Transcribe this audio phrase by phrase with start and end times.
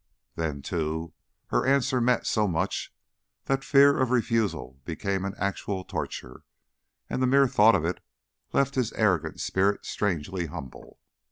[0.33, 1.13] Then, too,
[1.49, 2.91] her answer meant so much
[3.45, 6.41] that fear of refusal became an actual torture,
[7.07, 8.03] and the mere thought of it
[8.51, 10.97] left his arrogant spirit strangely humble.